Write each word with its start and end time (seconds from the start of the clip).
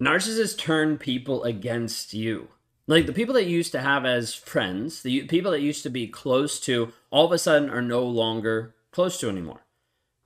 narcissists 0.00 0.58
turn 0.58 0.98
people 0.98 1.44
against 1.44 2.14
you. 2.14 2.48
Like 2.86 3.06
the 3.06 3.12
people 3.12 3.34
that 3.34 3.46
you 3.46 3.56
used 3.56 3.72
to 3.72 3.80
have 3.80 4.04
as 4.04 4.34
friends, 4.34 5.02
the 5.02 5.22
people 5.22 5.50
that 5.50 5.60
used 5.60 5.82
to 5.82 5.90
be 5.90 6.06
close 6.06 6.60
to, 6.60 6.92
all 7.10 7.26
of 7.26 7.32
a 7.32 7.38
sudden 7.38 7.68
are 7.68 7.82
no 7.82 8.04
longer 8.04 8.74
close 8.92 9.18
to 9.20 9.28
anymore. 9.28 9.64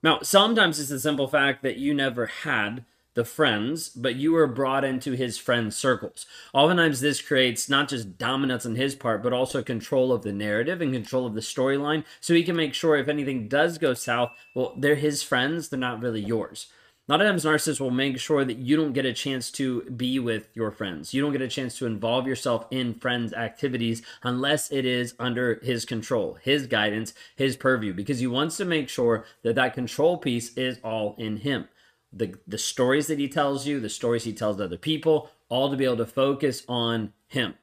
Now, 0.02 0.20
sometimes 0.22 0.78
it's 0.78 0.90
the 0.90 1.00
simple 1.00 1.28
fact 1.28 1.62
that 1.62 1.76
you 1.76 1.94
never 1.94 2.26
had 2.26 2.84
the 3.14 3.24
friends, 3.24 3.88
but 3.88 4.14
you 4.14 4.32
were 4.32 4.46
brought 4.46 4.84
into 4.84 5.12
his 5.12 5.36
friend 5.36 5.74
circles. 5.74 6.26
Oftentimes, 6.54 7.00
this 7.00 7.20
creates 7.20 7.68
not 7.68 7.88
just 7.88 8.16
dominance 8.18 8.64
on 8.64 8.76
his 8.76 8.94
part, 8.94 9.22
but 9.22 9.32
also 9.32 9.62
control 9.62 10.12
of 10.12 10.22
the 10.22 10.32
narrative 10.32 10.80
and 10.80 10.92
control 10.92 11.26
of 11.26 11.34
the 11.34 11.40
storyline. 11.40 12.04
So 12.20 12.34
he 12.34 12.44
can 12.44 12.56
make 12.56 12.72
sure 12.72 12.96
if 12.96 13.08
anything 13.08 13.48
does 13.48 13.78
go 13.78 13.94
south, 13.94 14.32
well, 14.54 14.74
they're 14.76 14.94
his 14.94 15.22
friends, 15.22 15.68
they're 15.68 15.78
not 15.78 16.00
really 16.00 16.20
yours. 16.20 16.68
A 17.10 17.14
of 17.14 17.20
narcissists 17.20 17.80
will 17.80 17.90
make 17.90 18.18
sure 18.18 18.44
that 18.44 18.58
you 18.58 18.76
don't 18.76 18.92
get 18.92 19.04
a 19.04 19.12
chance 19.12 19.50
to 19.52 19.82
be 19.82 20.18
with 20.18 20.48
your 20.54 20.70
friends. 20.70 21.12
You 21.12 21.20
don't 21.20 21.32
get 21.32 21.42
a 21.42 21.48
chance 21.48 21.76
to 21.78 21.86
involve 21.86 22.26
yourself 22.26 22.66
in 22.70 22.94
friends' 22.94 23.32
activities 23.32 24.02
unless 24.22 24.70
it 24.70 24.86
is 24.86 25.14
under 25.18 25.58
his 25.62 25.84
control, 25.84 26.38
his 26.40 26.68
guidance, 26.68 27.12
his 27.34 27.56
purview, 27.56 27.92
because 27.92 28.20
he 28.20 28.28
wants 28.28 28.56
to 28.58 28.64
make 28.64 28.88
sure 28.88 29.24
that 29.42 29.56
that 29.56 29.74
control 29.74 30.18
piece 30.18 30.56
is 30.56 30.78
all 30.84 31.16
in 31.18 31.38
him 31.38 31.68
the 32.12 32.34
the 32.46 32.58
stories 32.58 33.06
that 33.06 33.18
he 33.18 33.28
tells 33.28 33.66
you, 33.66 33.80
the 33.80 33.88
stories 33.88 34.24
he 34.24 34.32
tells 34.32 34.60
other 34.60 34.76
people, 34.76 35.30
all 35.48 35.70
to 35.70 35.76
be 35.76 35.84
able 35.84 35.96
to 35.98 36.06
focus 36.06 36.64
on 36.68 37.12
him. 37.26 37.54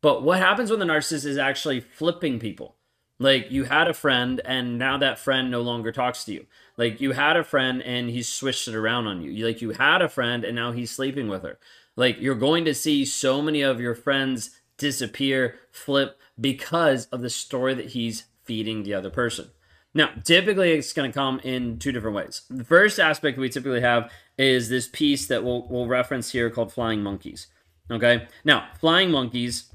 But 0.00 0.22
what 0.22 0.38
happens 0.38 0.70
when 0.70 0.80
the 0.80 0.86
narcissist 0.86 1.26
is 1.26 1.38
actually 1.38 1.80
flipping 1.80 2.38
people? 2.38 2.76
Like 3.18 3.50
you 3.50 3.64
had 3.64 3.86
a 3.86 3.94
friend 3.94 4.40
and 4.44 4.78
now 4.78 4.96
that 4.96 5.18
friend 5.18 5.50
no 5.50 5.60
longer 5.60 5.92
talks 5.92 6.24
to 6.24 6.32
you. 6.32 6.46
Like 6.80 6.98
you 6.98 7.12
had 7.12 7.36
a 7.36 7.44
friend 7.44 7.82
and 7.82 8.08
he 8.08 8.22
switched 8.22 8.66
it 8.66 8.74
around 8.74 9.06
on 9.06 9.20
you. 9.20 9.46
Like 9.46 9.60
you 9.60 9.72
had 9.72 10.00
a 10.00 10.08
friend 10.08 10.46
and 10.46 10.56
now 10.56 10.72
he's 10.72 10.90
sleeping 10.90 11.28
with 11.28 11.42
her. 11.42 11.58
Like 11.94 12.18
you're 12.22 12.34
going 12.34 12.64
to 12.64 12.74
see 12.74 13.04
so 13.04 13.42
many 13.42 13.60
of 13.60 13.82
your 13.82 13.94
friends 13.94 14.58
disappear, 14.78 15.56
flip 15.70 16.18
because 16.40 17.04
of 17.08 17.20
the 17.20 17.28
story 17.28 17.74
that 17.74 17.90
he's 17.90 18.24
feeding 18.44 18.82
the 18.82 18.94
other 18.94 19.10
person. 19.10 19.50
Now, 19.92 20.08
typically 20.24 20.72
it's 20.72 20.94
going 20.94 21.12
to 21.12 21.14
come 21.14 21.38
in 21.40 21.78
two 21.78 21.92
different 21.92 22.16
ways. 22.16 22.44
The 22.48 22.64
first 22.64 22.98
aspect 22.98 23.36
we 23.36 23.50
typically 23.50 23.82
have 23.82 24.10
is 24.38 24.70
this 24.70 24.88
piece 24.88 25.26
that 25.26 25.44
we'll, 25.44 25.68
we'll 25.68 25.86
reference 25.86 26.32
here 26.32 26.48
called 26.48 26.72
Flying 26.72 27.02
Monkeys. 27.02 27.48
Okay. 27.90 28.26
Now, 28.42 28.68
Flying 28.80 29.10
Monkeys, 29.10 29.70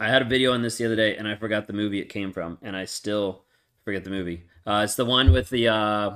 I 0.00 0.08
had 0.08 0.22
a 0.22 0.24
video 0.24 0.52
on 0.54 0.62
this 0.62 0.76
the 0.78 0.86
other 0.86 0.96
day 0.96 1.16
and 1.16 1.28
I 1.28 1.36
forgot 1.36 1.68
the 1.68 1.72
movie 1.72 2.00
it 2.00 2.08
came 2.08 2.32
from, 2.32 2.58
and 2.62 2.76
I 2.76 2.84
still 2.84 3.44
forget 3.84 4.04
the 4.04 4.10
movie. 4.10 4.44
Uh, 4.66 4.82
it's 4.84 4.94
the 4.94 5.04
one 5.04 5.32
with 5.32 5.50
the 5.50 5.68
uh, 5.68 6.10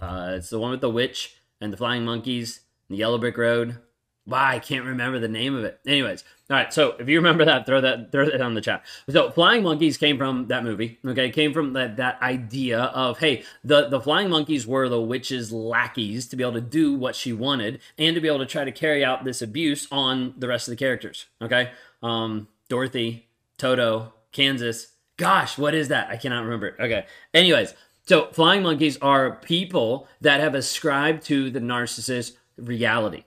uh, 0.00 0.32
it's 0.36 0.50
the 0.50 0.58
one 0.58 0.70
with 0.70 0.80
the 0.80 0.90
witch 0.90 1.36
and 1.60 1.72
the 1.72 1.76
flying 1.76 2.04
monkeys, 2.04 2.60
the 2.88 2.96
Yellow 2.96 3.18
Brick 3.18 3.36
Road. 3.36 3.78
Why 4.24 4.54
I 4.54 4.58
can't 4.58 4.84
remember 4.84 5.18
the 5.18 5.28
name 5.28 5.56
of 5.56 5.64
it. 5.64 5.80
Anyways, 5.86 6.24
all 6.50 6.56
right. 6.56 6.72
So 6.72 6.94
if 6.98 7.08
you 7.08 7.16
remember 7.16 7.44
that, 7.46 7.64
throw 7.66 7.80
that 7.80 8.12
throw 8.12 8.28
that 8.28 8.40
on 8.40 8.54
the 8.54 8.60
chat. 8.60 8.84
So 9.08 9.30
flying 9.30 9.62
monkeys 9.62 9.96
came 9.96 10.18
from 10.18 10.48
that 10.48 10.62
movie. 10.62 10.98
Okay, 11.04 11.30
came 11.30 11.52
from 11.52 11.72
that 11.72 11.96
that 11.96 12.20
idea 12.20 12.80
of 12.80 13.18
hey, 13.18 13.44
the 13.64 13.88
the 13.88 14.00
flying 14.00 14.28
monkeys 14.28 14.66
were 14.66 14.88
the 14.88 15.00
witch's 15.00 15.50
lackeys 15.50 16.28
to 16.28 16.36
be 16.36 16.44
able 16.44 16.52
to 16.54 16.60
do 16.60 16.94
what 16.94 17.16
she 17.16 17.32
wanted 17.32 17.80
and 17.98 18.14
to 18.14 18.20
be 18.20 18.28
able 18.28 18.40
to 18.40 18.46
try 18.46 18.64
to 18.64 18.72
carry 18.72 19.04
out 19.04 19.24
this 19.24 19.42
abuse 19.42 19.88
on 19.90 20.34
the 20.36 20.48
rest 20.48 20.68
of 20.68 20.72
the 20.72 20.76
characters. 20.76 21.26
Okay, 21.40 21.70
um, 22.02 22.46
Dorothy, 22.68 23.28
Toto, 23.58 24.12
Kansas. 24.32 24.88
Gosh, 25.20 25.58
what 25.58 25.74
is 25.74 25.88
that? 25.88 26.08
I 26.08 26.16
cannot 26.16 26.44
remember. 26.44 26.74
Okay. 26.80 27.04
Anyways, 27.34 27.74
so 28.06 28.28
flying 28.32 28.62
monkeys 28.62 28.96
are 29.02 29.36
people 29.36 30.08
that 30.22 30.40
have 30.40 30.54
ascribed 30.54 31.22
to 31.26 31.50
the 31.50 31.60
narcissist 31.60 32.36
reality. 32.56 33.24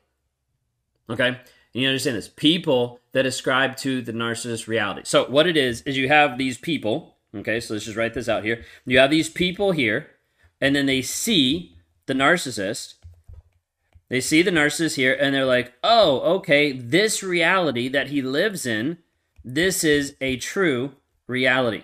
Okay? 1.08 1.28
And 1.28 1.38
you 1.72 1.88
understand 1.88 2.18
this. 2.18 2.30
People 2.30 3.00
that 3.12 3.28
ascribe 3.28 3.78
to 3.78 4.02
the 4.02 4.12
narcissist 4.12 4.68
reality. 4.68 5.04
So 5.06 5.30
what 5.30 5.46
it 5.46 5.56
is, 5.56 5.84
is 5.84 5.96
you 5.96 6.08
have 6.08 6.40
these 6.40 6.58
people, 6.58 7.18
okay, 7.36 7.60
so 7.60 7.76
let's 7.76 7.86
just 7.86 7.96
write 7.96 8.16
this 8.16 8.28
out 8.28 8.44
here. 8.44 8.66
You 8.88 8.98
have 8.98 9.12
these 9.12 9.30
people 9.30 9.72
here, 9.72 10.08
and 10.60 10.76
then 10.76 10.88
they 10.88 11.04
see 11.04 11.78
the 12.08 12.16
narcissist. 12.16 12.96
They 14.10 14.20
see 14.20 14.42
the 14.42 14.50
narcissist 14.50 14.96
here, 14.96 15.14
and 15.14 15.36
they're 15.36 15.46
like, 15.46 15.74
oh, 15.84 16.22
okay, 16.38 16.72
this 16.72 17.22
reality 17.22 17.88
that 17.88 18.08
he 18.08 18.24
lives 18.24 18.66
in, 18.66 18.98
this 19.46 19.84
is 19.84 20.16
a 20.20 20.38
true 20.38 20.94
reality. 21.28 21.84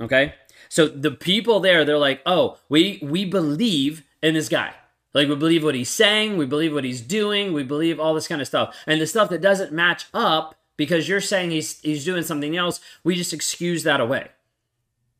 Okay? 0.00 0.34
So 0.68 0.88
the 0.88 1.10
people 1.10 1.60
there, 1.60 1.84
they're 1.84 1.98
like, 1.98 2.22
oh, 2.26 2.58
we 2.68 2.98
we 3.02 3.24
believe 3.24 4.04
in 4.22 4.34
this 4.34 4.48
guy. 4.48 4.74
Like 5.14 5.28
we 5.28 5.36
believe 5.36 5.64
what 5.64 5.74
he's 5.74 5.88
saying, 5.88 6.36
we 6.36 6.46
believe 6.46 6.74
what 6.74 6.84
he's 6.84 7.00
doing, 7.00 7.52
we 7.52 7.62
believe 7.62 7.98
all 7.98 8.14
this 8.14 8.28
kind 8.28 8.40
of 8.40 8.46
stuff. 8.46 8.76
And 8.86 9.00
the 9.00 9.06
stuff 9.06 9.30
that 9.30 9.40
doesn't 9.40 9.72
match 9.72 10.06
up 10.12 10.56
because 10.76 11.08
you're 11.08 11.20
saying 11.20 11.50
he's 11.50 11.80
he's 11.80 12.04
doing 12.04 12.22
something 12.22 12.56
else, 12.56 12.80
we 13.04 13.14
just 13.14 13.32
excuse 13.32 13.82
that 13.84 14.00
away. 14.00 14.28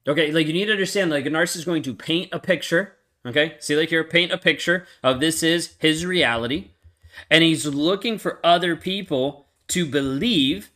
Okay, 0.09 0.31
like 0.33 0.47
you 0.47 0.53
need 0.53 0.67
to 0.67 0.73
understand 0.73 1.11
like 1.11 1.27
a 1.27 1.31
narcissist 1.31 1.57
is 1.57 1.65
going 1.65 1.83
to 1.83 1.95
paint 1.95 2.29
a 2.33 2.39
picture, 2.39 2.97
okay? 3.25 3.57
See 3.59 3.77
like 3.77 3.89
here 3.89 4.05
paint 4.05 4.33
a 4.33 4.39
picture 4.39 4.87
of 5.03 5.21
this 5.21 5.43
is 5.43 5.75
his 5.79 6.05
reality 6.05 6.71
and 7.31 7.43
he's 7.43 7.67
looking 7.67 8.19
for 8.19 8.41
other 8.45 8.77
people 8.77 9.47
to 9.69 9.87
believe 9.87 10.71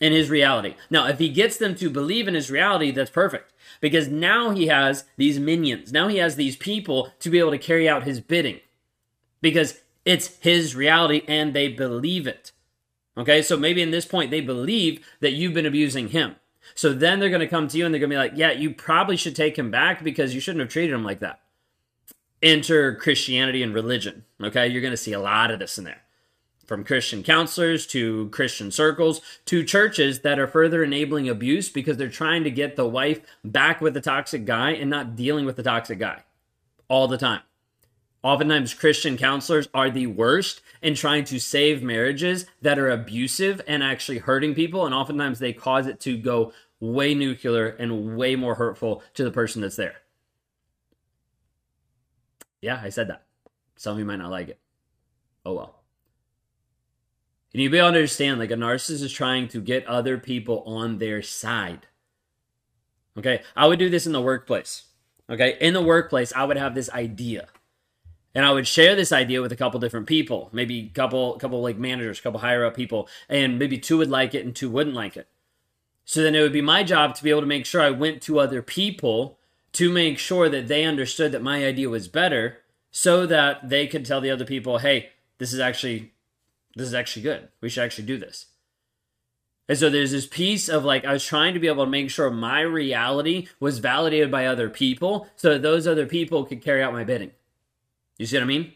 in 0.00 0.12
his 0.12 0.30
reality. 0.30 0.74
Now, 0.90 1.06
if 1.06 1.18
he 1.18 1.28
gets 1.28 1.56
them 1.56 1.74
to 1.76 1.88
believe 1.88 2.28
in 2.28 2.34
his 2.34 2.50
reality, 2.50 2.90
that's 2.90 3.10
perfect 3.10 3.52
because 3.80 4.08
now 4.08 4.50
he 4.50 4.66
has 4.66 5.04
these 5.16 5.38
minions. 5.38 5.92
Now 5.92 6.08
he 6.08 6.18
has 6.18 6.36
these 6.36 6.56
people 6.56 7.12
to 7.20 7.30
be 7.30 7.38
able 7.38 7.50
to 7.52 7.58
carry 7.58 7.88
out 7.88 8.04
his 8.04 8.20
bidding 8.20 8.60
because 9.40 9.80
it's 10.04 10.36
his 10.38 10.74
reality 10.74 11.22
and 11.28 11.54
they 11.54 11.68
believe 11.68 12.26
it. 12.26 12.52
Okay, 13.16 13.42
so 13.42 13.56
maybe 13.56 13.82
in 13.82 13.90
this 13.90 14.06
point 14.06 14.30
they 14.30 14.40
believe 14.40 15.06
that 15.20 15.32
you've 15.32 15.54
been 15.54 15.66
abusing 15.66 16.08
him. 16.08 16.36
So 16.74 16.92
then 16.92 17.20
they're 17.20 17.28
going 17.28 17.40
to 17.40 17.46
come 17.46 17.68
to 17.68 17.78
you 17.78 17.84
and 17.84 17.94
they're 17.94 18.00
going 18.00 18.10
to 18.10 18.14
be 18.14 18.18
like, 18.18 18.32
yeah, 18.34 18.50
you 18.50 18.72
probably 18.72 19.16
should 19.16 19.36
take 19.36 19.58
him 19.58 19.70
back 19.70 20.02
because 20.02 20.34
you 20.34 20.40
shouldn't 20.40 20.60
have 20.60 20.70
treated 20.70 20.94
him 20.94 21.04
like 21.04 21.20
that. 21.20 21.40
Enter 22.42 22.94
Christianity 22.94 23.62
and 23.62 23.74
religion. 23.74 24.24
Okay, 24.42 24.66
you're 24.66 24.82
going 24.82 24.92
to 24.92 24.96
see 24.96 25.12
a 25.12 25.20
lot 25.20 25.50
of 25.50 25.58
this 25.58 25.78
in 25.78 25.84
there. 25.84 26.02
From 26.66 26.84
Christian 26.84 27.22
counselors 27.22 27.86
to 27.88 28.28
Christian 28.30 28.70
circles 28.70 29.20
to 29.44 29.64
churches 29.64 30.20
that 30.20 30.38
are 30.38 30.46
further 30.46 30.82
enabling 30.82 31.28
abuse 31.28 31.68
because 31.68 31.96
they're 31.96 32.08
trying 32.08 32.42
to 32.44 32.50
get 32.50 32.76
the 32.76 32.88
wife 32.88 33.20
back 33.44 33.80
with 33.80 33.92
the 33.94 34.00
toxic 34.00 34.46
guy 34.46 34.70
and 34.70 34.88
not 34.88 35.14
dealing 35.14 35.44
with 35.44 35.56
the 35.56 35.62
toxic 35.62 35.98
guy 35.98 36.22
all 36.88 37.06
the 37.06 37.18
time. 37.18 37.42
Oftentimes, 38.22 38.72
Christian 38.72 39.18
counselors 39.18 39.68
are 39.74 39.90
the 39.90 40.06
worst 40.06 40.62
in 40.80 40.94
trying 40.94 41.24
to 41.24 41.38
save 41.38 41.82
marriages 41.82 42.46
that 42.62 42.78
are 42.78 42.88
abusive 42.88 43.60
and 43.66 43.82
actually 43.82 44.16
hurting 44.16 44.54
people. 44.54 44.86
And 44.86 44.94
oftentimes, 44.94 45.38
they 45.38 45.52
cause 45.52 45.86
it 45.86 46.00
to 46.00 46.16
go 46.16 46.54
way 46.80 47.14
nuclear 47.14 47.68
and 47.68 48.16
way 48.16 48.34
more 48.34 48.54
hurtful 48.54 49.02
to 49.12 49.24
the 49.24 49.30
person 49.30 49.60
that's 49.60 49.76
there. 49.76 49.96
Yeah, 52.62 52.80
I 52.82 52.88
said 52.88 53.08
that. 53.08 53.24
Some 53.76 53.92
of 53.92 53.98
you 53.98 54.06
might 54.06 54.16
not 54.16 54.30
like 54.30 54.48
it. 54.48 54.58
Oh 55.44 55.52
well. 55.52 55.83
And 57.54 57.62
you 57.62 57.70
be 57.70 57.78
able 57.78 57.92
to 57.92 57.96
understand 57.96 58.38
like 58.40 58.50
a 58.50 58.54
narcissist 58.54 59.02
is 59.02 59.12
trying 59.12 59.48
to 59.48 59.60
get 59.60 59.86
other 59.86 60.18
people 60.18 60.62
on 60.66 60.98
their 60.98 61.22
side. 61.22 61.86
Okay, 63.16 63.42
I 63.56 63.66
would 63.66 63.78
do 63.78 63.88
this 63.88 64.06
in 64.06 64.12
the 64.12 64.20
workplace. 64.20 64.84
Okay, 65.30 65.56
in 65.60 65.72
the 65.72 65.82
workplace, 65.82 66.32
I 66.34 66.44
would 66.44 66.58
have 66.58 66.74
this 66.74 66.90
idea 66.90 67.46
and 68.34 68.44
I 68.44 68.50
would 68.50 68.66
share 68.66 68.96
this 68.96 69.12
idea 69.12 69.40
with 69.40 69.52
a 69.52 69.56
couple 69.56 69.78
different 69.78 70.06
people, 70.06 70.48
maybe 70.52 70.80
a 70.80 70.88
couple, 70.88 71.34
couple 71.38 71.62
like 71.62 71.78
managers, 71.78 72.18
a 72.18 72.22
couple 72.22 72.40
higher 72.40 72.64
up 72.64 72.74
people, 72.74 73.08
and 73.28 73.58
maybe 73.58 73.78
two 73.78 73.98
would 73.98 74.10
like 74.10 74.34
it 74.34 74.44
and 74.44 74.54
two 74.54 74.68
wouldn't 74.68 74.96
like 74.96 75.16
it. 75.16 75.28
So 76.04 76.22
then 76.22 76.34
it 76.34 76.42
would 76.42 76.52
be 76.52 76.60
my 76.60 76.82
job 76.82 77.14
to 77.14 77.24
be 77.24 77.30
able 77.30 77.42
to 77.42 77.46
make 77.46 77.64
sure 77.64 77.80
I 77.80 77.90
went 77.90 78.20
to 78.22 78.40
other 78.40 78.60
people 78.60 79.38
to 79.72 79.90
make 79.90 80.18
sure 80.18 80.48
that 80.48 80.68
they 80.68 80.84
understood 80.84 81.32
that 81.32 81.42
my 81.42 81.64
idea 81.64 81.88
was 81.88 82.08
better, 82.08 82.58
so 82.90 83.26
that 83.26 83.68
they 83.68 83.86
could 83.88 84.04
tell 84.04 84.20
the 84.20 84.30
other 84.30 84.44
people, 84.44 84.78
"Hey, 84.78 85.10
this 85.38 85.52
is 85.52 85.58
actually, 85.58 86.12
this 86.76 86.88
is 86.88 86.94
actually 86.94 87.22
good. 87.22 87.48
We 87.60 87.68
should 87.68 87.84
actually 87.84 88.06
do 88.06 88.18
this." 88.18 88.46
And 89.68 89.78
so 89.78 89.88
there's 89.88 90.10
this 90.10 90.26
piece 90.26 90.68
of 90.68 90.84
like, 90.84 91.04
I 91.04 91.12
was 91.12 91.24
trying 91.24 91.54
to 91.54 91.60
be 91.60 91.68
able 91.68 91.84
to 91.84 91.90
make 91.90 92.10
sure 92.10 92.30
my 92.30 92.60
reality 92.60 93.48
was 93.60 93.78
validated 93.78 94.30
by 94.30 94.46
other 94.46 94.68
people 94.68 95.26
so 95.36 95.50
that 95.50 95.62
those 95.62 95.86
other 95.86 96.06
people 96.06 96.44
could 96.44 96.62
carry 96.62 96.82
out 96.82 96.92
my 96.92 97.04
bidding. 97.04 97.30
You 98.18 98.26
see 98.26 98.36
what 98.36 98.42
I 98.42 98.46
mean? 98.46 98.72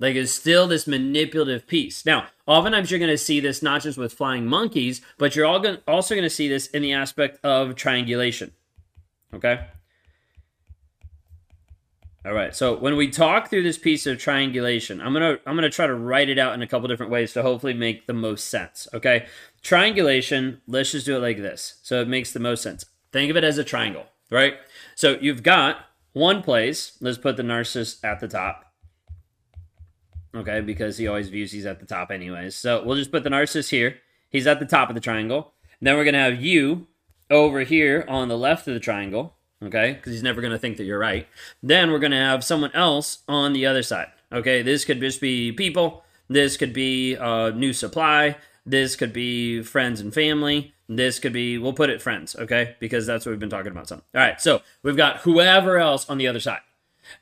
Like 0.00 0.16
it's 0.16 0.32
still 0.32 0.66
this 0.66 0.88
manipulative 0.88 1.68
piece. 1.68 2.04
Now, 2.04 2.26
oftentimes 2.46 2.90
you're 2.90 2.98
going 2.98 3.10
to 3.12 3.18
see 3.18 3.38
this 3.38 3.62
not 3.62 3.82
just 3.82 3.96
with 3.96 4.12
flying 4.12 4.46
monkeys, 4.46 5.00
but 5.18 5.36
you're 5.36 5.46
all 5.46 5.60
going 5.60 5.78
also 5.86 6.16
going 6.16 6.24
to 6.24 6.30
see 6.30 6.48
this 6.48 6.66
in 6.66 6.82
the 6.82 6.92
aspect 6.92 7.38
of 7.44 7.76
triangulation. 7.76 8.50
Okay? 9.32 9.66
All 12.24 12.34
right. 12.34 12.54
So 12.54 12.78
when 12.78 12.96
we 12.96 13.08
talk 13.10 13.50
through 13.50 13.64
this 13.64 13.78
piece 13.78 14.06
of 14.06 14.18
triangulation, 14.18 15.00
I'm 15.00 15.14
to 15.14 15.40
I'm 15.44 15.56
to 15.56 15.70
try 15.70 15.88
to 15.88 15.94
write 15.94 16.28
it 16.28 16.38
out 16.38 16.54
in 16.54 16.62
a 16.62 16.68
couple 16.68 16.86
different 16.86 17.10
ways 17.10 17.32
to 17.32 17.42
hopefully 17.42 17.74
make 17.74 18.06
the 18.06 18.12
most 18.12 18.48
sense, 18.48 18.86
okay? 18.94 19.26
Triangulation, 19.62 20.60
let's 20.68 20.92
just 20.92 21.06
do 21.06 21.16
it 21.16 21.20
like 21.20 21.38
this. 21.38 21.80
So 21.82 22.00
it 22.00 22.08
makes 22.08 22.32
the 22.32 22.38
most 22.40 22.62
sense. 22.62 22.84
Think 23.10 23.30
of 23.30 23.36
it 23.36 23.44
as 23.44 23.58
a 23.58 23.64
triangle, 23.64 24.06
right? 24.30 24.54
So 24.94 25.18
you've 25.20 25.42
got 25.42 25.78
one 26.12 26.42
place, 26.42 26.96
let's 27.00 27.18
put 27.18 27.36
the 27.36 27.42
narcissist 27.42 28.04
at 28.04 28.20
the 28.20 28.28
top. 28.28 28.72
okay, 30.34 30.60
because 30.60 30.98
he 30.98 31.08
always 31.08 31.28
views 31.28 31.52
he's 31.52 31.66
at 31.66 31.80
the 31.80 31.86
top 31.86 32.10
anyways. 32.10 32.54
So 32.54 32.84
we'll 32.84 32.96
just 32.96 33.12
put 33.12 33.24
the 33.24 33.30
narcissist 33.30 33.70
here. 33.70 33.96
He's 34.30 34.46
at 34.46 34.60
the 34.60 34.66
top 34.66 34.88
of 34.88 34.94
the 34.94 35.00
triangle. 35.00 35.54
Then 35.80 35.96
we're 35.96 36.04
to 36.04 36.20
have 36.20 36.40
you 36.40 36.86
over 37.30 37.60
here 37.60 38.04
on 38.08 38.28
the 38.28 38.38
left 38.38 38.68
of 38.68 38.74
the 38.74 38.80
triangle, 38.80 39.34
okay, 39.62 39.92
because 39.92 40.12
he's 40.12 40.22
never 40.22 40.40
going 40.40 40.52
to 40.52 40.58
think 40.58 40.76
that 40.76 40.84
you're 40.84 40.98
right. 40.98 41.26
Then 41.62 41.90
we're 41.90 41.98
going 41.98 42.12
to 42.12 42.18
have 42.18 42.44
someone 42.44 42.72
else 42.72 43.22
on 43.28 43.52
the 43.52 43.66
other 43.66 43.82
side, 43.82 44.08
okay? 44.32 44.62
This 44.62 44.84
could 44.84 45.00
just 45.00 45.20
be 45.20 45.52
people. 45.52 46.04
This 46.28 46.56
could 46.56 46.72
be 46.72 47.14
a 47.14 47.52
new 47.52 47.72
supply. 47.72 48.36
This 48.64 48.96
could 48.96 49.12
be 49.12 49.62
friends 49.62 50.00
and 50.00 50.12
family. 50.14 50.74
This 50.88 51.18
could 51.18 51.32
be, 51.32 51.58
we'll 51.58 51.72
put 51.72 51.90
it 51.90 52.02
friends, 52.02 52.36
okay? 52.36 52.76
Because 52.80 53.06
that's 53.06 53.24
what 53.24 53.30
we've 53.30 53.40
been 53.40 53.50
talking 53.50 53.72
about 53.72 53.88
some. 53.88 54.02
All 54.14 54.20
right, 54.20 54.40
so 54.40 54.62
we've 54.82 54.96
got 54.96 55.18
whoever 55.18 55.78
else 55.78 56.08
on 56.08 56.18
the 56.18 56.28
other 56.28 56.40
side. 56.40 56.60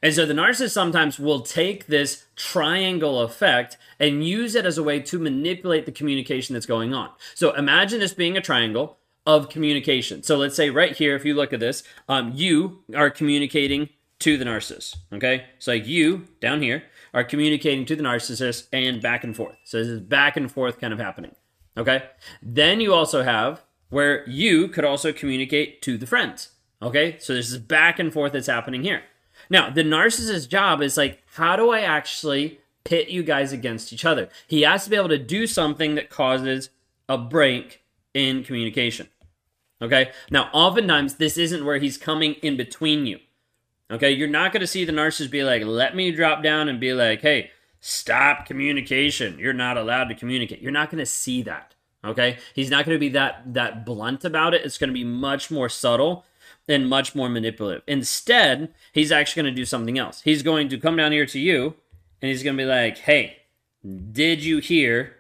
And 0.03 0.15
so 0.15 0.27
the 0.27 0.35
narcissist 0.35 0.73
sometimes 0.73 1.19
will 1.19 1.41
take 1.41 1.87
this 1.87 2.27
triangle 2.37 3.21
effect 3.21 3.79
and 3.99 4.25
use 4.25 4.55
it 4.55 4.67
as 4.67 4.77
a 4.77 4.83
way 4.83 5.01
to 5.01 5.19
manipulate 5.19 5.87
the 5.87 5.93
communication 5.93 6.53
that's 6.53 6.67
going 6.67 6.93
on. 6.93 7.11
So 7.35 7.55
imagine 7.55 8.01
this 8.01 8.13
being 8.13 8.37
a 8.37 8.43
triangle 8.43 8.99
of 9.37 9.49
communication. 9.49 10.23
So 10.23 10.37
let's 10.37 10.57
say 10.57 10.71
right 10.71 10.97
here, 10.97 11.17
if 11.17 11.25
you 11.25 11.35
look 11.35 11.53
at 11.53 11.61
this, 11.61 11.83
um, 12.09 12.33
you 12.35 12.83
are 12.95 13.11
communicating 13.11 13.89
to 14.21 14.37
the 14.37 14.45
narcissist. 14.45 14.97
Okay, 15.13 15.47
so 15.59 15.73
like 15.73 15.87
you 15.87 16.27
down 16.41 16.63
here 16.63 16.85
are 17.13 17.25
communicating 17.25 17.85
to 17.87 17.97
the 17.97 18.03
narcissist 18.03 18.69
and 18.73 19.03
back 19.03 19.25
and 19.25 19.35
forth. 19.35 19.57
So 19.65 19.79
this 19.79 19.89
is 19.89 20.01
back 20.01 20.37
and 20.37 20.51
forth 20.51 20.81
kind 20.81 20.93
of 20.93 20.99
happening. 20.99 21.35
Okay, 21.77 22.05
then 22.43 22.81
you 22.81 22.93
also 22.93 23.23
have 23.23 23.63
where 23.89 24.29
you 24.29 24.69
could 24.69 24.85
also 24.85 25.13
communicate 25.13 25.83
to 25.83 25.99
the 25.99 26.07
friends. 26.07 26.51
Okay, 26.83 27.17
so 27.19 27.35
this 27.35 27.51
is 27.51 27.59
back 27.59 27.99
and 27.99 28.13
forth 28.13 28.33
that's 28.33 28.47
happening 28.47 28.83
here. 28.83 29.03
Now, 29.49 29.71
the 29.71 29.83
narcissist's 29.83 30.47
job 30.47 30.83
is 30.83 30.97
like, 30.97 31.23
how 31.35 31.57
do 31.57 31.71
I 31.71 31.81
actually 31.81 32.61
pit 32.85 33.09
you 33.09 33.23
guys 33.23 33.53
against 33.53 33.93
each 33.93 34.05
other? 34.05 34.29
He 34.47 34.63
has 34.63 34.85
to 34.85 34.91
be 34.91 34.97
able 34.97 35.09
to 35.09 35.19
do 35.19 35.47
something 35.47 35.95
that 35.95 36.11
causes 36.11 36.71
a 37.09 37.19
break 37.19 37.83
in 38.15 38.45
communication. 38.45 39.09
Okay. 39.83 40.11
Now, 40.31 40.51
oftentimes, 40.53 41.15
this 41.15 41.39
isn't 41.39 41.65
where 41.65 41.79
he's 41.79 41.97
coming 41.97 42.35
in 42.43 42.57
between 42.57 43.07
you. 43.07 43.19
Okay. 43.91 44.11
You're 44.11 44.29
not 44.29 44.53
going 44.53 44.61
to 44.61 44.67
see 44.67 44.85
the 44.85 44.93
narcissist 44.93 45.31
be 45.31 45.43
like, 45.43 45.65
let 45.65 45.97
me 45.97 46.13
drop 46.13 46.43
down 46.43 46.69
and 46.69 46.79
be 46.79 46.93
like, 46.93 47.23
hey, 47.23 47.51
stop 47.81 48.47
communication. 48.47 49.39
You're 49.39 49.53
not 49.53 49.77
allowed 49.77 50.05
to 50.05 50.15
communicate. 50.15 50.61
You're 50.61 50.73
not 50.73 50.91
going 50.91 50.99
to 50.99 51.07
see 51.07 51.43
that. 51.43 51.75
Okay. 52.05 52.39
He's 52.55 52.71
not 52.71 52.85
going 52.85 52.97
to 52.97 53.01
be 53.01 53.09
that, 53.11 53.55
that 53.55 53.87
blunt 53.87 54.25
about 54.25 54.55
it. 54.55 54.65
It's 54.65 54.79
going 54.79 54.91
to 54.91 54.95
be 54.95 55.05
much 55.05 55.51
more 55.51 55.69
subtle 55.69 56.25
and 56.69 56.89
much 56.89 57.15
more 57.15 57.29
manipulative. 57.29 57.83
Instead, 57.87 58.73
he's 58.93 59.11
actually 59.11 59.43
going 59.43 59.55
to 59.55 59.61
do 59.61 59.65
something 59.65 59.99
else. 59.99 60.23
He's 60.23 60.43
going 60.43 60.69
to 60.69 60.79
come 60.79 60.97
down 60.97 61.13
here 61.13 61.27
to 61.27 61.39
you 61.39 61.75
and 62.23 62.31
he's 62.31 62.43
going 62.43 62.57
to 62.57 62.63
be 62.63 62.69
like, 62.69 62.99
hey, 62.99 63.39
did 64.13 64.45
you 64.45 64.59
hear 64.59 65.17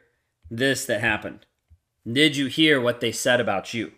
this 0.50 0.84
that 0.86 1.00
happened? 1.00 1.46
Did 2.10 2.36
you 2.36 2.46
hear 2.46 2.80
what 2.80 3.00
they 3.00 3.12
said 3.12 3.40
about 3.40 3.74
you? 3.74 3.92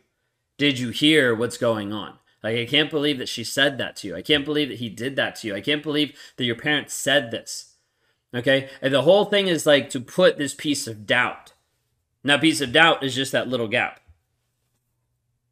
Did 0.62 0.78
you 0.78 0.90
hear 0.90 1.34
what's 1.34 1.58
going 1.58 1.92
on? 1.92 2.18
Like, 2.40 2.56
I 2.56 2.66
can't 2.66 2.88
believe 2.88 3.18
that 3.18 3.28
she 3.28 3.42
said 3.42 3.78
that 3.78 3.96
to 3.96 4.06
you. 4.06 4.14
I 4.14 4.22
can't 4.22 4.44
believe 4.44 4.68
that 4.68 4.78
he 4.78 4.88
did 4.88 5.16
that 5.16 5.34
to 5.40 5.48
you. 5.48 5.56
I 5.56 5.60
can't 5.60 5.82
believe 5.82 6.16
that 6.36 6.44
your 6.44 6.54
parents 6.54 6.94
said 6.94 7.32
this. 7.32 7.74
Okay? 8.32 8.68
And 8.80 8.94
the 8.94 9.02
whole 9.02 9.24
thing 9.24 9.48
is 9.48 9.66
like 9.66 9.90
to 9.90 9.98
put 9.98 10.38
this 10.38 10.54
piece 10.54 10.86
of 10.86 11.04
doubt. 11.04 11.52
Now, 12.22 12.38
piece 12.38 12.60
of 12.60 12.70
doubt 12.70 13.02
is 13.02 13.16
just 13.16 13.32
that 13.32 13.48
little 13.48 13.66
gap. 13.66 13.98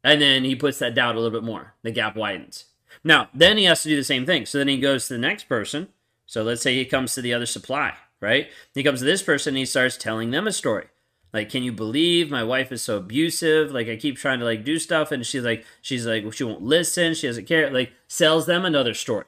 And 0.01 0.21
then 0.21 0.45
he 0.45 0.55
puts 0.55 0.79
that 0.79 0.95
doubt 0.95 1.15
a 1.15 1.19
little 1.19 1.37
bit 1.37 1.45
more. 1.45 1.73
The 1.83 1.91
gap 1.91 2.15
widens. 2.15 2.67
Now, 3.03 3.27
then 3.33 3.57
he 3.57 3.65
has 3.65 3.83
to 3.83 3.89
do 3.89 3.97
the 3.97 4.05
same 4.05 4.25
thing. 4.25 4.45
So 4.45 4.59
then 4.59 4.69
he 4.69 4.79
goes 4.79 5.09
to 5.09 5.15
the 5.15 5.19
next 5.19 5.49
person. 5.49 5.89
So 6.25 6.41
let's 6.41 6.61
say 6.61 6.73
he 6.75 6.85
comes 6.85 7.15
to 7.15 7.21
the 7.21 7.33
other 7.33 7.45
supply, 7.45 7.95
right? 8.21 8.47
He 8.73 8.81
comes 8.81 8.99
to 8.99 9.05
this 9.05 9.23
person 9.23 9.55
and 9.55 9.57
he 9.57 9.65
starts 9.65 9.97
telling 9.97 10.31
them 10.31 10.47
a 10.47 10.53
story. 10.53 10.85
Like, 11.33 11.49
can 11.49 11.63
you 11.63 11.71
believe 11.71 12.29
my 12.29 12.43
wife 12.43 12.71
is 12.71 12.81
so 12.81 12.97
abusive? 12.97 13.71
Like, 13.71 13.87
I 13.87 13.95
keep 13.95 14.17
trying 14.17 14.39
to 14.39 14.45
like 14.45 14.65
do 14.65 14.77
stuff, 14.77 15.11
and 15.11 15.25
she's 15.25 15.43
like, 15.43 15.65
she's 15.81 16.05
like, 16.05 16.31
she 16.33 16.43
won't 16.43 16.61
listen. 16.61 17.13
She 17.13 17.27
doesn't 17.27 17.47
care. 17.47 17.71
Like, 17.71 17.93
sells 18.07 18.45
them 18.45 18.65
another 18.65 18.93
story, 18.93 19.25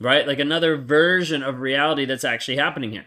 right? 0.00 0.26
Like 0.26 0.38
another 0.38 0.76
version 0.76 1.42
of 1.42 1.60
reality 1.60 2.04
that's 2.04 2.24
actually 2.24 2.56
happening 2.56 2.92
here. 2.92 3.06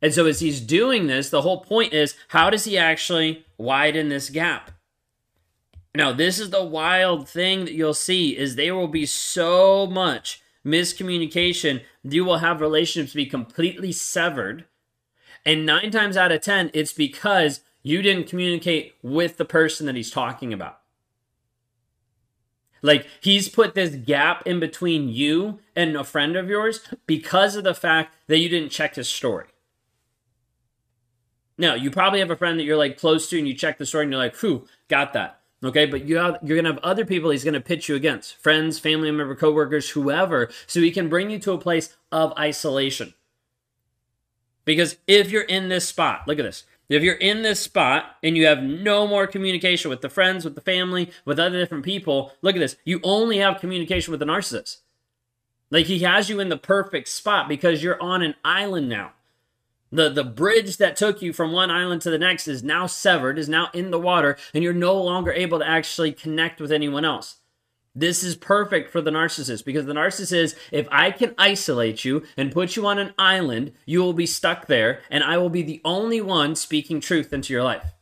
And 0.00 0.12
so 0.12 0.26
as 0.26 0.40
he's 0.40 0.60
doing 0.60 1.06
this, 1.06 1.30
the 1.30 1.42
whole 1.42 1.62
point 1.62 1.92
is, 1.92 2.14
how 2.28 2.50
does 2.50 2.64
he 2.64 2.76
actually 2.76 3.46
widen 3.56 4.08
this 4.08 4.28
gap? 4.28 4.70
Now, 5.94 6.12
this 6.12 6.38
is 6.38 6.50
the 6.50 6.64
wild 6.64 7.28
thing 7.28 7.64
that 7.64 7.72
you'll 7.72 7.94
see 7.94 8.36
is 8.36 8.56
there 8.56 8.74
will 8.74 8.88
be 8.88 9.06
so 9.06 9.86
much 9.86 10.42
miscommunication. 10.66 11.82
You 12.02 12.24
will 12.24 12.38
have 12.38 12.60
relationships 12.60 13.14
be 13.14 13.26
completely 13.26 13.92
severed. 13.92 14.64
And 15.46 15.66
nine 15.66 15.90
times 15.90 16.16
out 16.16 16.32
of 16.32 16.40
10, 16.40 16.70
it's 16.72 16.92
because 16.92 17.60
you 17.82 18.02
didn't 18.02 18.28
communicate 18.28 18.94
with 19.02 19.36
the 19.36 19.44
person 19.44 19.86
that 19.86 19.94
he's 19.94 20.10
talking 20.10 20.52
about. 20.52 20.80
Like 22.82 23.06
he's 23.20 23.48
put 23.48 23.74
this 23.74 23.94
gap 23.94 24.46
in 24.46 24.60
between 24.60 25.08
you 25.08 25.60
and 25.74 25.96
a 25.96 26.04
friend 26.04 26.36
of 26.36 26.48
yours 26.48 26.80
because 27.06 27.56
of 27.56 27.64
the 27.64 27.74
fact 27.74 28.14
that 28.26 28.38
you 28.38 28.48
didn't 28.48 28.70
check 28.70 28.96
his 28.96 29.08
story. 29.08 29.46
Now, 31.56 31.74
you 31.74 31.90
probably 31.90 32.18
have 32.18 32.30
a 32.30 32.36
friend 32.36 32.58
that 32.58 32.64
you're 32.64 32.76
like 32.76 32.98
close 32.98 33.28
to 33.30 33.38
and 33.38 33.46
you 33.46 33.54
check 33.54 33.78
the 33.78 33.86
story 33.86 34.04
and 34.04 34.12
you're 34.12 34.20
like, 34.20 34.36
whew, 34.36 34.66
got 34.88 35.12
that. 35.12 35.40
Okay, 35.62 35.86
but 35.86 36.04
you 36.04 36.16
have, 36.18 36.38
you're 36.42 36.56
going 36.56 36.64
to 36.64 36.72
have 36.72 36.84
other 36.84 37.06
people 37.06 37.30
he's 37.30 37.44
going 37.44 37.54
to 37.54 37.60
pitch 37.60 37.88
you 37.88 37.94
against 37.94 38.36
friends, 38.36 38.78
family 38.78 39.10
member, 39.10 39.34
coworkers, 39.34 39.90
whoever, 39.90 40.50
so 40.66 40.80
he 40.80 40.90
can 40.90 41.08
bring 41.08 41.30
you 41.30 41.38
to 41.38 41.52
a 41.52 41.58
place 41.58 41.96
of 42.12 42.34
isolation. 42.38 43.14
Because 44.64 44.96
if 45.06 45.30
you're 45.30 45.42
in 45.42 45.68
this 45.68 45.86
spot, 45.86 46.22
look 46.26 46.38
at 46.38 46.44
this. 46.44 46.64
If 46.88 47.02
you're 47.02 47.14
in 47.14 47.42
this 47.42 47.60
spot 47.60 48.16
and 48.22 48.36
you 48.36 48.46
have 48.46 48.62
no 48.62 49.06
more 49.06 49.26
communication 49.26 49.88
with 49.88 50.02
the 50.02 50.08
friends, 50.08 50.44
with 50.44 50.54
the 50.54 50.60
family, 50.60 51.10
with 51.24 51.38
other 51.38 51.58
different 51.58 51.84
people, 51.84 52.32
look 52.42 52.56
at 52.56 52.58
this. 52.58 52.76
You 52.84 53.00
only 53.02 53.38
have 53.38 53.60
communication 53.60 54.10
with 54.10 54.20
the 54.20 54.26
narcissist. 54.26 54.78
Like 55.70 55.86
he 55.86 56.00
has 56.00 56.28
you 56.28 56.40
in 56.40 56.50
the 56.50 56.58
perfect 56.58 57.08
spot 57.08 57.48
because 57.48 57.82
you're 57.82 58.00
on 58.00 58.22
an 58.22 58.34
island 58.44 58.88
now. 58.88 59.12
The, 59.90 60.10
the 60.10 60.24
bridge 60.24 60.76
that 60.78 60.96
took 60.96 61.22
you 61.22 61.32
from 61.32 61.52
one 61.52 61.70
island 61.70 62.02
to 62.02 62.10
the 62.10 62.18
next 62.18 62.48
is 62.48 62.62
now 62.64 62.86
severed, 62.86 63.38
is 63.38 63.48
now 63.48 63.70
in 63.72 63.90
the 63.90 63.98
water, 63.98 64.36
and 64.52 64.64
you're 64.64 64.72
no 64.72 65.00
longer 65.00 65.32
able 65.32 65.60
to 65.60 65.68
actually 65.68 66.12
connect 66.12 66.60
with 66.60 66.72
anyone 66.72 67.04
else. 67.04 67.36
This 67.94 68.24
is 68.24 68.34
perfect 68.34 68.90
for 68.90 69.00
the 69.00 69.10
narcissist 69.10 69.64
because 69.64 69.86
the 69.86 69.92
narcissist 69.92 70.32
is 70.32 70.56
if 70.72 70.88
I 70.90 71.10
can 71.10 71.34
isolate 71.38 72.04
you 72.04 72.24
and 72.36 72.52
put 72.52 72.74
you 72.74 72.86
on 72.86 72.98
an 72.98 73.14
island, 73.18 73.72
you 73.86 74.02
will 74.02 74.12
be 74.12 74.26
stuck 74.26 74.66
there, 74.66 75.00
and 75.10 75.22
I 75.22 75.38
will 75.38 75.48
be 75.48 75.62
the 75.62 75.80
only 75.84 76.20
one 76.20 76.56
speaking 76.56 77.00
truth 77.00 77.32
into 77.32 77.52
your 77.52 77.62
life. 77.62 77.92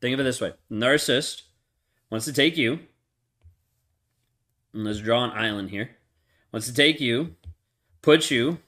Think 0.00 0.14
of 0.14 0.20
it 0.20 0.24
this 0.24 0.40
way 0.40 0.52
narcissist 0.70 1.42
wants 2.10 2.26
to 2.26 2.32
take 2.32 2.56
you, 2.56 2.80
and 4.72 4.84
let's 4.84 5.00
draw 5.00 5.24
an 5.24 5.32
island 5.32 5.70
here, 5.70 5.96
wants 6.52 6.68
to 6.68 6.74
take 6.74 7.00
you, 7.00 7.34
put 8.00 8.30
you 8.30 8.58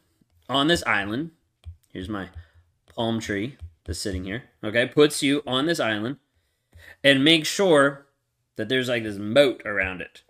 on 0.48 0.66
this 0.66 0.82
island, 0.84 1.30
Here's 1.92 2.08
my 2.08 2.30
palm 2.94 3.20
tree 3.20 3.56
that's 3.84 3.98
sitting 3.98 4.24
here. 4.24 4.44
Okay, 4.64 4.86
puts 4.86 5.22
you 5.22 5.42
on 5.46 5.66
this 5.66 5.78
island 5.78 6.16
and 7.04 7.22
make 7.22 7.44
sure 7.44 8.06
that 8.56 8.68
there's 8.68 8.88
like 8.88 9.02
this 9.02 9.18
moat 9.18 9.62
around 9.64 10.00
it. 10.00 10.22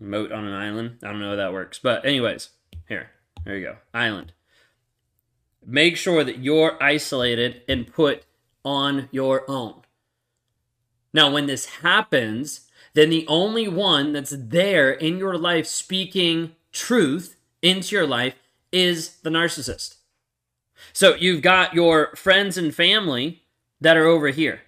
Moat 0.00 0.32
on 0.32 0.44
an 0.44 0.52
island. 0.52 0.98
I 1.02 1.08
don't 1.08 1.20
know 1.20 1.30
how 1.30 1.36
that 1.36 1.52
works. 1.52 1.78
But, 1.78 2.04
anyways, 2.04 2.50
here. 2.88 3.10
There 3.44 3.56
you 3.56 3.64
go. 3.64 3.76
Island. 3.92 4.32
Make 5.64 5.96
sure 5.96 6.24
that 6.24 6.38
you're 6.38 6.82
isolated 6.82 7.62
and 7.68 7.92
put 7.92 8.24
on 8.64 9.08
your 9.12 9.48
own. 9.48 9.82
Now, 11.12 11.30
when 11.30 11.46
this 11.46 11.66
happens, 11.66 12.68
then 12.94 13.10
the 13.10 13.26
only 13.28 13.68
one 13.68 14.12
that's 14.12 14.34
there 14.36 14.90
in 14.90 15.18
your 15.18 15.38
life 15.38 15.66
speaking 15.66 16.56
truth 16.72 17.36
into 17.62 17.94
your 17.94 18.06
life 18.06 18.34
is 18.72 19.18
the 19.22 19.30
narcissist. 19.30 19.96
So 20.92 21.14
you've 21.14 21.42
got 21.42 21.74
your 21.74 22.14
friends 22.16 22.58
and 22.58 22.74
family 22.74 23.42
that 23.80 23.96
are 23.96 24.06
over 24.06 24.28
here. 24.28 24.62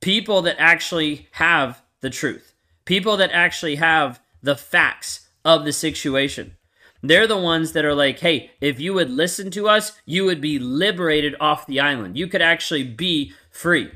People 0.00 0.42
that 0.42 0.56
actually 0.58 1.28
have 1.32 1.82
the 2.00 2.10
truth. 2.10 2.54
People 2.84 3.16
that 3.16 3.30
actually 3.32 3.76
have 3.76 4.20
the 4.42 4.56
facts 4.56 5.28
of 5.44 5.64
the 5.64 5.72
situation. 5.72 6.56
They're 7.02 7.26
the 7.26 7.36
ones 7.36 7.72
that 7.72 7.84
are 7.84 7.94
like, 7.94 8.20
hey, 8.20 8.50
if 8.60 8.80
you 8.80 8.94
would 8.94 9.10
listen 9.10 9.50
to 9.52 9.68
us, 9.68 9.92
you 10.04 10.24
would 10.24 10.40
be 10.40 10.58
liberated 10.58 11.34
off 11.40 11.66
the 11.66 11.80
island. 11.80 12.16
You 12.16 12.26
could 12.26 12.42
actually 12.42 12.84
be 12.84 13.32
free. 13.50 13.90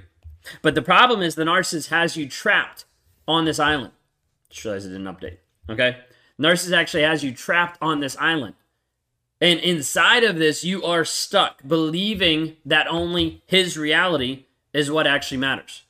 But 0.63 0.75
the 0.75 0.83
problem 0.83 1.23
is 1.23 1.35
the 1.35 1.45
narcissist 1.45 1.89
has 1.89 2.17
you 2.17 2.29
trapped 2.29 2.85
on 3.27 3.45
this 3.45 3.59
island. 3.59 3.93
Just 4.49 4.65
realized 4.65 4.87
it 4.87 4.91
didn't 4.91 5.07
update. 5.07 5.39
Okay? 5.69 5.99
Narcissist 6.41 6.77
actually 6.77 7.03
has 7.03 7.23
you 7.23 7.33
trapped 7.33 7.79
on 7.81 8.01
this 8.01 8.17
island. 8.19 8.55
And 9.41 9.59
inside 9.61 10.23
of 10.23 10.37
this, 10.37 10.65
you 10.65 10.85
are 10.85 11.05
stuck 11.05 11.67
believing 11.67 12.57
that 12.65 12.87
only 12.87 13.43
his 13.47 13.79
reality 13.79 14.47
is 14.73 14.91
what 14.91 15.07
actually 15.07 15.39
matters. 15.39 15.83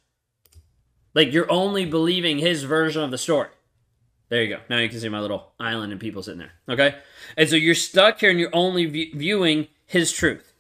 Like 1.15 1.33
you're 1.33 1.51
only 1.51 1.85
believing 1.85 2.39
his 2.39 2.65
version 2.65 3.03
of 3.03 3.11
the 3.11 3.19
story. 3.19 3.49
There 4.29 4.43
you 4.43 4.49
go. 4.57 4.61
Now 4.69 4.79
you 4.79 4.89
can 4.89 5.01
see 5.01 5.09
my 5.09 5.21
little 5.21 5.53
island 5.59 5.93
and 5.93 6.01
people 6.01 6.23
sitting 6.23 6.39
there. 6.39 6.53
Okay? 6.69 6.97
And 7.37 7.49
so 7.49 7.57
you're 7.57 7.75
stuck 7.75 8.21
here 8.21 8.31
and 8.31 8.39
you're 8.39 8.55
only 8.55 8.87
viewing 8.87 9.69
his 9.87 10.13
truth. 10.13 10.55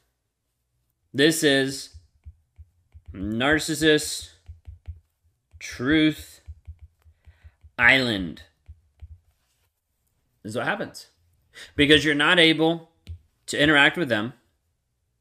This 1.14 1.45
is 1.45 1.95
Narcissist 3.14 4.30
Truth 5.61 6.40
Island. 7.78 8.42
This 10.42 10.50
is 10.50 10.57
what 10.57 10.66
happens. 10.66 11.09
Because 11.76 12.04
you're 12.04 12.14
not 12.14 12.38
able 12.38 12.90
to 13.47 13.61
interact 13.61 13.97
with 13.97 14.09
them, 14.09 14.33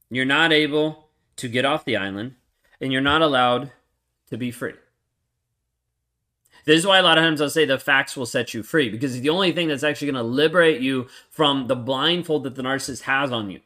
you're 0.10 0.26
not 0.26 0.52
able 0.52 1.10
to 1.36 1.48
get 1.48 1.66
off 1.66 1.86
the 1.86 1.98
island, 1.98 2.36
and 2.82 2.92
you're 2.92 3.02
not 3.02 3.22
allowed 3.22 3.72
to 4.30 4.38
be 4.38 4.52
free. 4.52 4.74
This 6.66 6.80
is 6.80 6.86
why 6.86 7.00
a 7.00 7.04
lot 7.04 7.18
of 7.18 7.24
times 7.24 7.42
I'll 7.42 7.50
say 7.50 7.66
the 7.66 7.80
facts 7.80 8.16
will 8.16 8.26
set 8.26 8.54
you 8.54 8.64
free 8.64 8.90
because 8.90 9.20
the 9.20 9.30
only 9.30 9.52
thing 9.52 9.68
that's 9.68 9.84
actually 9.84 10.12
going 10.12 10.24
to 10.24 10.30
liberate 10.30 10.82
you 10.82 11.08
from 11.30 11.68
the 11.68 11.76
blindfold 11.76 12.44
that 12.44 12.56
the 12.56 12.64
narcissist 12.64 13.02
has 13.02 13.32
on 13.32 13.50
you 13.50 13.62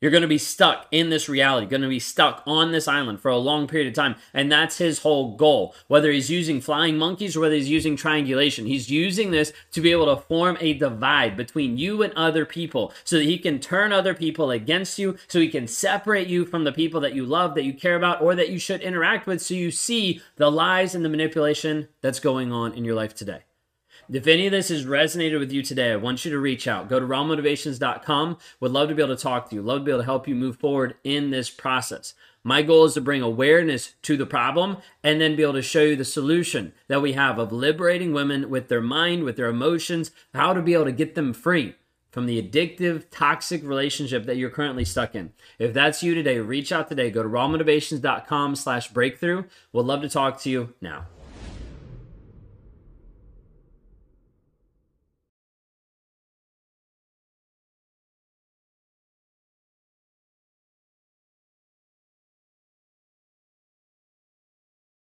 you're 0.00 0.10
going 0.10 0.22
to 0.22 0.28
be 0.28 0.38
stuck 0.38 0.86
in 0.90 1.10
this 1.10 1.28
reality, 1.28 1.66
going 1.66 1.82
to 1.82 1.88
be 1.88 1.98
stuck 1.98 2.42
on 2.46 2.72
this 2.72 2.88
island 2.88 3.20
for 3.20 3.30
a 3.30 3.36
long 3.36 3.66
period 3.66 3.88
of 3.88 3.94
time. 3.94 4.16
And 4.32 4.50
that's 4.50 4.78
his 4.78 5.00
whole 5.00 5.36
goal. 5.36 5.74
Whether 5.88 6.10
he's 6.10 6.30
using 6.30 6.60
flying 6.60 6.96
monkeys 6.96 7.36
or 7.36 7.40
whether 7.40 7.54
he's 7.54 7.68
using 7.68 7.96
triangulation, 7.96 8.66
he's 8.66 8.90
using 8.90 9.30
this 9.30 9.52
to 9.72 9.80
be 9.80 9.92
able 9.92 10.06
to 10.06 10.22
form 10.22 10.56
a 10.60 10.74
divide 10.74 11.36
between 11.36 11.76
you 11.76 12.02
and 12.02 12.12
other 12.14 12.46
people 12.46 12.92
so 13.04 13.16
that 13.16 13.24
he 13.24 13.38
can 13.38 13.60
turn 13.60 13.92
other 13.92 14.14
people 14.14 14.50
against 14.50 14.98
you, 14.98 15.16
so 15.28 15.38
he 15.38 15.48
can 15.48 15.66
separate 15.66 16.28
you 16.28 16.44
from 16.44 16.64
the 16.64 16.72
people 16.72 17.00
that 17.00 17.14
you 17.14 17.24
love, 17.26 17.54
that 17.54 17.64
you 17.64 17.74
care 17.74 17.96
about, 17.96 18.22
or 18.22 18.34
that 18.34 18.48
you 18.48 18.58
should 18.58 18.80
interact 18.80 19.26
with 19.26 19.40
so 19.40 19.54
you 19.54 19.70
see 19.70 20.20
the 20.36 20.50
lies 20.50 20.94
and 20.94 21.04
the 21.04 21.08
manipulation 21.08 21.88
that's 22.00 22.20
going 22.20 22.52
on 22.52 22.72
in 22.74 22.84
your 22.84 22.94
life 22.94 23.14
today. 23.14 23.42
If 24.12 24.26
any 24.26 24.46
of 24.46 24.52
this 24.52 24.68
has 24.68 24.84
resonated 24.84 25.38
with 25.38 25.52
you 25.52 25.62
today, 25.62 25.92
I 25.92 25.96
want 25.96 26.24
you 26.24 26.30
to 26.30 26.38
reach 26.38 26.66
out. 26.66 26.88
Go 26.88 27.00
to 27.00 27.06
rawmotivations.com. 27.06 28.38
Would 28.60 28.72
love 28.72 28.88
to 28.88 28.94
be 28.94 29.02
able 29.02 29.16
to 29.16 29.22
talk 29.22 29.48
to 29.48 29.54
you. 29.56 29.62
Love 29.62 29.80
to 29.80 29.84
be 29.84 29.90
able 29.90 30.00
to 30.00 30.04
help 30.04 30.26
you 30.26 30.34
move 30.34 30.56
forward 30.56 30.96
in 31.04 31.30
this 31.30 31.50
process. 31.50 32.14
My 32.42 32.62
goal 32.62 32.86
is 32.86 32.94
to 32.94 33.02
bring 33.02 33.20
awareness 33.20 33.94
to 34.02 34.16
the 34.16 34.24
problem 34.24 34.78
and 35.04 35.20
then 35.20 35.36
be 35.36 35.42
able 35.42 35.52
to 35.54 35.62
show 35.62 35.82
you 35.82 35.96
the 35.96 36.04
solution 36.04 36.72
that 36.88 37.02
we 37.02 37.12
have 37.12 37.38
of 37.38 37.52
liberating 37.52 38.12
women 38.12 38.48
with 38.48 38.68
their 38.68 38.80
mind, 38.80 39.24
with 39.24 39.36
their 39.36 39.48
emotions, 39.48 40.10
how 40.34 40.54
to 40.54 40.62
be 40.62 40.72
able 40.72 40.86
to 40.86 40.92
get 40.92 41.14
them 41.14 41.34
free 41.34 41.74
from 42.10 42.26
the 42.26 42.42
addictive, 42.42 43.04
toxic 43.10 43.62
relationship 43.62 44.24
that 44.24 44.36
you're 44.36 44.50
currently 44.50 44.84
stuck 44.84 45.14
in. 45.14 45.32
If 45.58 45.74
that's 45.74 46.02
you 46.02 46.14
today, 46.14 46.38
reach 46.38 46.72
out 46.72 46.88
today. 46.88 47.10
Go 47.10 47.22
to 47.22 47.28
rawmotivations.com 47.28 48.56
slash 48.56 48.88
breakthrough. 48.88 49.44
We'd 49.72 49.86
love 49.86 50.02
to 50.02 50.08
talk 50.08 50.40
to 50.40 50.50
you 50.50 50.74
now. 50.80 51.06